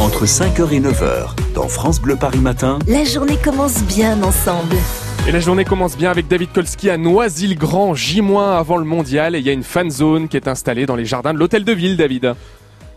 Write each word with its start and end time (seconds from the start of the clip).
Entre 0.00 0.26
5h 0.26 0.70
et 0.72 0.80
9h, 0.80 1.30
dans 1.54 1.66
France 1.66 1.98
Bleu 2.00 2.16
Paris 2.16 2.40
Matin, 2.40 2.78
La 2.86 3.04
journée 3.04 3.38
commence 3.42 3.82
bien 3.84 4.22
ensemble. 4.22 4.76
Et 5.26 5.32
la 5.32 5.40
journée 5.40 5.64
commence 5.64 5.96
bien 5.96 6.10
avec 6.10 6.28
David 6.28 6.52
Kolski 6.52 6.90
à 6.90 6.98
Noisy-le-Grand, 6.98 7.94
J- 7.94 8.20
avant 8.36 8.76
le 8.76 8.84
mondial. 8.84 9.34
Et 9.34 9.38
il 9.38 9.46
y 9.46 9.48
a 9.48 9.52
une 9.52 9.62
fan 9.62 9.90
zone 9.90 10.28
qui 10.28 10.36
est 10.36 10.46
installée 10.48 10.84
dans 10.84 10.96
les 10.96 11.06
jardins 11.06 11.32
de 11.32 11.38
l'hôtel 11.38 11.64
de 11.64 11.72
ville, 11.72 11.96
David. 11.96 12.34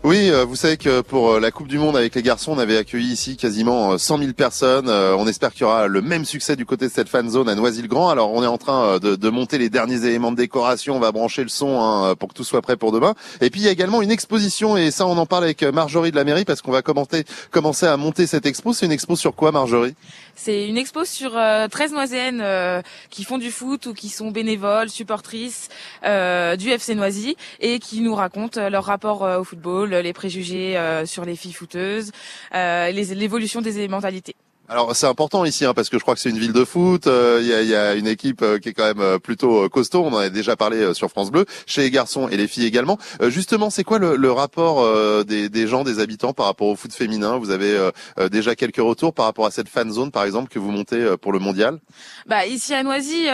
Oui, 0.06 0.30
euh, 0.30 0.44
vous 0.44 0.54
savez 0.54 0.76
que 0.76 1.00
pour 1.00 1.32
euh, 1.32 1.40
la 1.40 1.50
Coupe 1.50 1.66
du 1.66 1.78
Monde 1.80 1.96
avec 1.96 2.14
les 2.14 2.22
garçons, 2.22 2.52
on 2.52 2.58
avait 2.60 2.76
accueilli 2.76 3.08
ici 3.08 3.36
quasiment 3.36 3.94
euh, 3.94 3.98
100 3.98 4.18
000 4.18 4.32
personnes. 4.34 4.88
Euh, 4.88 5.16
On 5.18 5.26
espère 5.26 5.50
qu'il 5.50 5.62
y 5.62 5.64
aura 5.64 5.88
le 5.88 6.00
même 6.00 6.24
succès 6.24 6.54
du 6.54 6.64
côté 6.64 6.86
de 6.86 6.92
cette 6.92 7.08
fan 7.08 7.28
zone 7.28 7.48
à 7.48 7.56
Noisy-le-Grand. 7.56 8.08
Alors, 8.08 8.32
on 8.32 8.40
est 8.44 8.46
en 8.46 8.56
train 8.56 8.84
euh, 8.84 8.98
de, 9.00 9.16
de 9.16 9.30
monter 9.30 9.58
les 9.58 9.68
derniers 9.68 10.04
éléments 10.04 10.30
de 10.30 10.36
décoration. 10.36 10.94
On 10.94 11.00
va 11.00 11.10
brancher 11.10 11.42
le 11.42 11.48
son 11.48 11.80
hein, 11.82 12.14
pour 12.14 12.28
que 12.28 12.34
tout 12.34 12.44
soit 12.44 12.62
prêt 12.62 12.76
pour 12.76 12.92
demain. 12.92 13.14
Et 13.40 13.50
puis, 13.50 13.62
il 13.62 13.64
y 13.64 13.68
a 13.68 13.72
également 13.72 14.00
une 14.00 14.12
exposition. 14.12 14.76
Et 14.76 14.92
ça, 14.92 15.08
on 15.08 15.18
en 15.18 15.26
parle 15.26 15.42
avec 15.42 15.64
euh, 15.64 15.72
Marjorie 15.72 16.12
de 16.12 16.16
la 16.16 16.22
mairie 16.22 16.44
parce 16.44 16.62
qu'on 16.62 16.70
va 16.70 16.82
commenter, 16.82 17.24
commencer 17.50 17.86
à 17.86 17.96
monter 17.96 18.28
cette 18.28 18.46
expo. 18.46 18.72
C'est 18.72 18.86
une 18.86 18.92
expo 18.92 19.16
sur 19.16 19.34
quoi, 19.34 19.50
Marjorie? 19.50 19.96
C'est 20.36 20.68
une 20.68 20.76
expo 20.76 21.04
sur 21.04 21.36
euh, 21.36 21.66
13 21.66 21.92
Noiséennes 21.92 22.40
euh, 22.42 22.82
qui 23.10 23.24
font 23.24 23.38
du 23.38 23.50
foot 23.50 23.86
ou 23.86 23.94
qui 23.94 24.10
sont 24.10 24.30
bénévoles, 24.30 24.90
supportrices 24.90 25.68
euh, 26.04 26.54
du 26.56 26.68
FC 26.68 26.94
Noisy 26.94 27.36
et 27.58 27.78
qui 27.80 28.02
nous 28.02 28.14
racontent 28.14 28.60
euh, 28.60 28.68
leur 28.68 28.84
rapport 28.84 29.24
euh, 29.24 29.40
au 29.40 29.44
football, 29.44 29.95
les 30.02 30.12
préjugés 30.12 30.76
euh, 30.76 31.06
sur 31.06 31.24
les 31.24 31.36
filles 31.36 31.52
footeuses, 31.52 32.12
euh, 32.54 32.90
l'évolution 32.90 33.60
des 33.60 33.88
mentalités. 33.88 34.36
Alors 34.68 34.96
c'est 34.96 35.06
important 35.06 35.44
ici 35.44 35.64
hein, 35.64 35.74
parce 35.74 35.88
que 35.88 35.96
je 35.96 36.02
crois 36.02 36.14
que 36.14 36.20
c'est 36.20 36.30
une 36.30 36.38
ville 36.38 36.52
de 36.52 36.64
foot. 36.64 37.06
euh, 37.06 37.38
Il 37.40 37.46
y, 37.46 37.54
a, 37.54 37.62
y 37.62 37.74
a 37.76 37.94
une 37.94 38.08
équipe 38.08 38.42
euh, 38.42 38.58
qui 38.58 38.70
est 38.70 38.72
quand 38.72 38.84
même 38.84 39.00
euh, 39.00 39.18
plutôt 39.20 39.62
euh, 39.64 39.68
costaud. 39.68 40.02
On 40.02 40.12
en 40.12 40.18
a 40.18 40.28
déjà 40.28 40.56
parlé 40.56 40.78
euh, 40.78 40.92
sur 40.92 41.08
France 41.08 41.30
Bleu, 41.30 41.44
chez 41.66 41.82
les 41.82 41.90
garçons 41.92 42.28
et 42.28 42.36
les 42.36 42.48
filles 42.48 42.66
également. 42.66 42.98
Justement, 43.28 43.70
c'est 43.70 43.84
quoi 43.84 43.98
le, 44.00 44.16
le 44.16 44.32
rapport 44.32 44.84
des, 45.24 45.48
des 45.48 45.66
gens, 45.68 45.84
des 45.84 46.00
habitants 46.00 46.32
par 46.32 46.46
rapport 46.46 46.66
au 46.68 46.74
foot 46.76 46.92
féminin? 46.92 47.36
Vous 47.38 47.50
avez 47.50 47.90
déjà 48.30 48.54
quelques 48.56 48.76
retours 48.78 49.14
par 49.14 49.26
rapport 49.26 49.46
à 49.46 49.50
cette 49.50 49.68
fan 49.68 49.90
zone, 49.92 50.10
par 50.10 50.24
exemple, 50.24 50.48
que 50.48 50.58
vous 50.58 50.70
montez 50.70 51.14
pour 51.20 51.32
le 51.32 51.38
mondial? 51.38 51.78
Bah 52.26 52.46
ici 52.46 52.74
à 52.74 52.82
Noisy, 52.82 53.26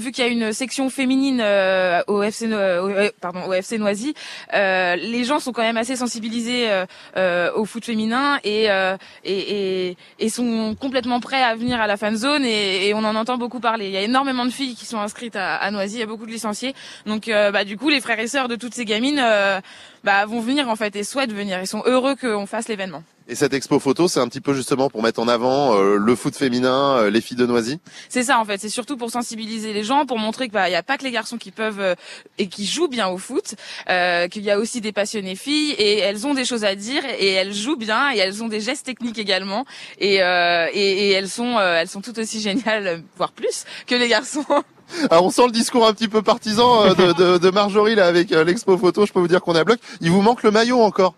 vu 0.00 0.12
qu'il 0.12 0.24
y 0.24 0.26
a 0.26 0.30
une 0.30 0.52
section 0.52 0.90
féminine 0.90 1.40
au 2.08 2.22
FC 2.22 2.46
No- 2.48 3.08
pardon 3.20 3.40
au 3.48 3.52
FC 3.52 3.78
Noisy, 3.78 4.14
les 4.52 5.24
gens 5.24 5.38
sont 5.38 5.52
quand 5.52 5.62
même 5.62 5.76
assez 5.76 5.96
sensibilisés 5.96 6.68
au 7.54 7.64
foot 7.64 7.84
féminin 7.84 8.38
et, 8.44 8.64
et, 9.24 9.90
et 9.90 9.96
et 10.18 10.28
sont 10.28 10.44
complètement 10.78 11.20
prêts 11.20 11.42
à 11.42 11.54
venir 11.54 11.80
à 11.80 11.86
la 11.86 11.96
fan 11.96 12.16
zone 12.16 12.44
et, 12.44 12.92
on 12.94 13.04
en 13.04 13.16
entend 13.16 13.36
beaucoup 13.36 13.60
parler. 13.60 13.86
Il 13.86 13.92
y 13.92 13.96
a 13.96 14.02
énormément 14.02 14.44
de 14.44 14.50
filles 14.50 14.74
qui 14.74 14.86
sont 14.86 14.98
inscrites 14.98 15.36
à, 15.36 15.56
à 15.56 15.70
Noisy, 15.70 15.96
il 15.96 16.00
y 16.00 16.02
a 16.02 16.06
beaucoup 16.06 16.26
de 16.26 16.30
licenciés. 16.30 16.74
Donc 17.06 17.28
euh, 17.28 17.50
bah 17.50 17.64
du 17.64 17.76
coup 17.76 17.88
les 17.88 18.00
frères 18.00 18.18
et 18.18 18.28
sœurs 18.28 18.48
de 18.48 18.56
toutes 18.56 18.74
ces 18.74 18.84
gamines 18.84 19.20
euh, 19.22 19.60
bah, 20.04 20.24
vont 20.26 20.40
venir 20.40 20.68
en 20.68 20.76
fait 20.76 20.96
et 20.96 21.04
souhaitent 21.04 21.32
venir. 21.32 21.60
Ils 21.60 21.66
sont 21.66 21.82
heureux 21.86 22.16
qu'on 22.16 22.46
fasse 22.46 22.68
l'événement. 22.68 23.02
Et 23.28 23.34
cette 23.34 23.54
expo 23.54 23.80
photo, 23.80 24.06
c'est 24.06 24.20
un 24.20 24.28
petit 24.28 24.40
peu 24.40 24.54
justement 24.54 24.88
pour 24.88 25.02
mettre 25.02 25.18
en 25.18 25.26
avant 25.26 25.76
euh, 25.76 25.96
le 25.96 26.14
foot 26.14 26.36
féminin, 26.36 26.96
euh, 26.96 27.10
les 27.10 27.20
filles 27.20 27.36
de 27.36 27.44
Noisy? 27.44 27.80
C'est 28.08 28.22
ça 28.22 28.38
en 28.38 28.44
fait, 28.44 28.60
c'est 28.60 28.68
surtout 28.68 28.96
pour 28.96 29.10
sensibiliser 29.10 29.72
les 29.72 29.82
gens, 29.82 30.06
pour 30.06 30.18
montrer 30.18 30.48
qu'il 30.48 30.60
n'y 30.60 30.76
a 30.76 30.82
pas 30.84 30.96
que 30.96 31.02
les 31.02 31.10
garçons 31.10 31.36
qui 31.36 31.50
peuvent 31.50 31.80
euh, 31.80 31.94
et 32.38 32.46
qui 32.46 32.66
jouent 32.66 32.86
bien 32.86 33.08
au 33.08 33.18
foot, 33.18 33.56
euh, 33.90 34.28
qu'il 34.28 34.44
y 34.44 34.50
a 34.52 34.60
aussi 34.60 34.80
des 34.80 34.92
passionnées 34.92 35.34
filles 35.34 35.72
et 35.72 35.98
elles 35.98 36.24
ont 36.24 36.34
des 36.34 36.44
choses 36.44 36.64
à 36.64 36.76
dire 36.76 37.02
et 37.18 37.32
elles 37.32 37.52
jouent 37.52 37.76
bien 37.76 38.12
et 38.14 38.18
elles 38.18 38.44
ont 38.44 38.48
des 38.48 38.60
gestes 38.60 38.86
techniques 38.86 39.18
également 39.18 39.64
et, 39.98 40.22
euh, 40.22 40.68
et, 40.72 41.08
et 41.08 41.10
elles 41.10 41.28
sont 41.28 41.58
elles 41.58 41.88
sont 41.88 42.02
tout 42.02 42.16
aussi 42.20 42.40
géniales, 42.40 43.02
voire 43.16 43.32
plus 43.32 43.64
que 43.88 43.96
les 43.96 44.06
garçons. 44.06 44.44
Alors 45.10 45.24
on 45.24 45.30
sent 45.30 45.46
le 45.46 45.52
discours 45.52 45.84
un 45.84 45.92
petit 45.94 46.06
peu 46.06 46.22
partisan 46.22 46.94
de, 46.94 47.12
de, 47.12 47.38
de 47.38 47.50
Marjorie 47.50 47.96
là 47.96 48.06
avec 48.06 48.30
l'expo 48.30 48.78
photo. 48.78 49.04
Je 49.04 49.12
peux 49.12 49.18
vous 49.18 49.26
dire 49.26 49.40
qu'on 49.40 49.56
est 49.56 49.60
à 49.60 49.64
bloc. 49.64 49.80
Il 50.00 50.12
vous 50.12 50.22
manque 50.22 50.44
le 50.44 50.52
maillot 50.52 50.80
encore. 50.80 51.14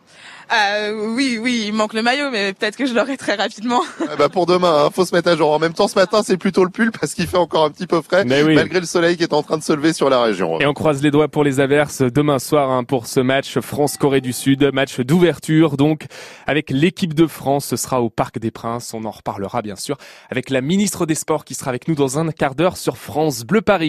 Euh, 0.53 1.13
oui 1.15 1.39
oui, 1.41 1.65
il 1.67 1.73
manque 1.73 1.93
le 1.93 2.03
maillot 2.03 2.31
mais 2.31 2.53
peut-être 2.53 2.77
que 2.77 2.87
je 2.87 2.95
l'aurai 2.95 3.17
très 3.17 3.35
rapidement. 3.35 3.83
Ah 4.11 4.17
bah 4.17 4.31
pour 4.31 4.47
demain, 4.47 4.87
hein, 4.87 4.91
faut 4.91 5.05
se 5.05 5.15
mettre 5.15 5.29
à 5.29 5.37
jour. 5.37 5.51
En 5.51 5.59
même 5.59 5.75
temps, 5.75 5.87
ce 5.87 5.95
matin, 5.95 6.23
c'est 6.25 6.39
plutôt 6.39 6.65
le 6.65 6.71
pull 6.71 6.91
parce 6.91 7.13
qu'il 7.13 7.27
fait 7.27 7.37
encore 7.37 7.65
un 7.65 7.71
petit 7.71 7.87
peu 7.87 8.01
frais, 8.01 8.25
Mais 8.25 8.43
oui. 8.43 8.55
malgré 8.55 8.81
le 8.81 8.87
soleil 8.87 9.19
qui 9.19 9.23
est 9.23 9.35
en 9.35 9.43
train 9.43 9.59
de 9.59 9.63
se 9.63 9.73
lever 9.75 9.93
sur 9.93 10.09
la 10.09 10.23
région. 10.23 10.59
Et 10.61 10.67
on 10.67 10.73
croise 10.73 11.03
les 11.03 11.11
doigts 11.11 11.29
pour 11.29 11.45
les 11.45 11.61
averses 11.61 12.01
demain 12.01 12.39
soir 12.39 12.71
hein, 12.71 12.85
pour 12.85 13.07
ce 13.07 13.21
match 13.21 13.59
France-Corée 13.59 14.23
du 14.23 14.33
Sud, 14.33 14.71
match 14.73 15.01
d'ouverture 15.01 15.77
donc 15.77 16.07
avec 16.47 16.71
l'équipe 16.71 17.13
de 17.13 17.27
France. 17.27 17.67
Ce 17.67 17.77
sera 17.77 18.01
au 18.01 18.09
Parc 18.09 18.39
des 18.39 18.51
Princes. 18.51 18.95
On 18.95 19.05
en 19.05 19.11
reparlera 19.11 19.61
bien 19.61 19.77
sûr 19.77 19.99
avec 20.31 20.49
la 20.49 20.63
ministre 20.63 21.05
des 21.05 21.15
Sports 21.15 21.45
qui 21.45 21.55
sera 21.55 21.69
avec 21.69 21.87
nous 21.87 21.95
dans 21.95 22.19
un 22.19 22.31
quart 22.31 22.55
d'heure 22.55 22.79
sur 22.79 22.97
France 22.97 23.45
Bleu 23.45 23.61
Paris. 23.61 23.87